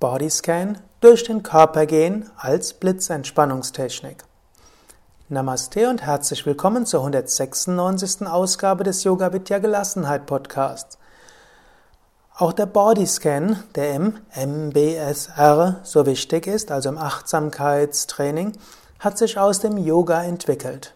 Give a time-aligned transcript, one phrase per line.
[0.00, 4.22] Bodyscan durch den Körper gehen als Blitzentspannungstechnik.
[5.28, 8.24] Namaste und herzlich willkommen zur 196.
[8.28, 10.98] Ausgabe des Yoga Vidya Gelassenheit Podcasts.
[12.36, 18.52] Auch der Bodyscan, der im MBSR so wichtig ist, also im Achtsamkeitstraining,
[19.00, 20.94] hat sich aus dem Yoga entwickelt.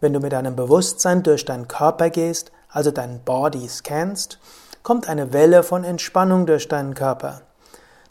[0.00, 4.38] Wenn du mit deinem Bewusstsein durch deinen Körper gehst, also deinen Body scannst,
[4.84, 7.42] kommt eine Welle von Entspannung durch deinen Körper.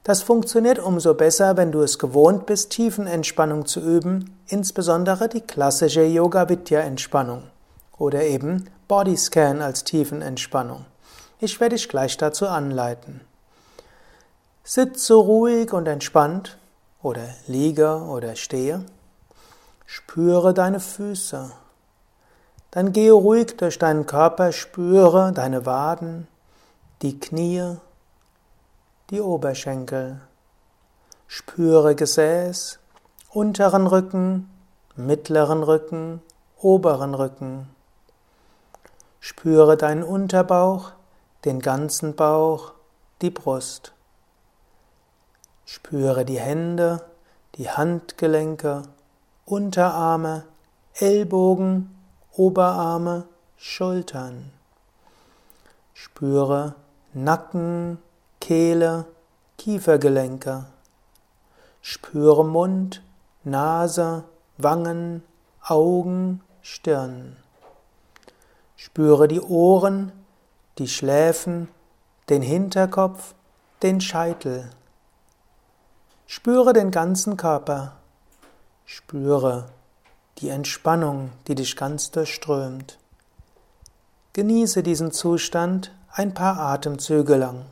[0.08, 6.04] Das funktioniert umso besser, wenn du es gewohnt bist, Tiefenentspannung zu üben, insbesondere die klassische
[6.04, 7.44] Yoga Vidya Entspannung
[7.98, 10.86] oder eben Bodyscan als Tiefenentspannung.
[11.42, 13.20] Ich werde dich gleich dazu anleiten.
[14.64, 16.58] Sitze ruhig und entspannt
[17.04, 18.86] oder liege oder stehe.
[19.86, 21.52] Spüre deine Füße.
[22.72, 26.30] Dann gehe ruhig durch deinen Körper, spüre deine Waden,
[27.02, 27.76] die Knie,
[29.10, 30.20] die Oberschenkel.
[31.28, 32.80] Spüre Gesäß,
[33.30, 34.50] unteren Rücken,
[34.98, 36.22] mittleren Rücken,
[36.60, 37.70] oberen Rücken.
[39.22, 40.92] Spüre deinen Unterbauch,
[41.46, 42.74] den ganzen Bauch,
[43.22, 43.94] die Brust.
[45.66, 47.02] Spüre die Hände,
[47.56, 48.84] die Handgelenke,
[49.46, 50.44] Unterarme,
[50.96, 51.96] Ellbogen,
[52.34, 54.52] Oberarme, Schultern.
[55.94, 56.76] Spüre
[57.14, 58.00] Nacken,
[58.48, 59.04] Kehle,
[59.58, 60.68] Kiefergelenke.
[61.82, 63.04] Spüre Mund,
[63.44, 64.24] Nase,
[64.58, 65.22] Wangen,
[65.62, 67.36] Augen, Stirn.
[68.78, 70.14] Spüre die Ohren,
[70.78, 71.68] die Schläfen,
[72.30, 73.36] den Hinterkopf,
[73.84, 74.70] den Scheitel.
[76.26, 77.98] Spüre den ganzen Körper.
[78.86, 79.66] Spüre
[80.38, 82.98] die Entspannung, die dich ganz durchströmt.
[84.32, 87.66] Genieße diesen Zustand ein paar Atemzüge lang.